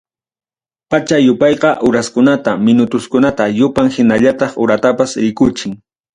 Pacha 0.89 1.19
yupayqa, 1.25 1.73
uraskunata, 1.89 2.57
minutuskunata 2.69 3.45
yupan 3.61 3.93
hinallataq 3.99 4.59
uratapas 4.67 5.17
rikuchin. 5.27 5.79